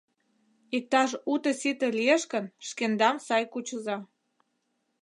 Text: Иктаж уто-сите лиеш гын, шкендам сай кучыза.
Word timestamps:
Иктаж 0.77 1.11
уто-сите 1.33 1.87
лиеш 1.97 2.23
гын, 2.31 2.45
шкендам 2.67 3.15
сай 3.27 3.43
кучыза. 3.51 3.97